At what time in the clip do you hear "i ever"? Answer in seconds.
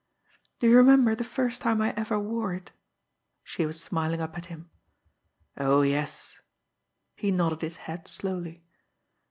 1.79-2.19